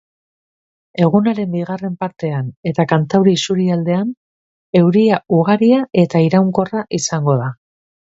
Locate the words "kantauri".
2.91-3.33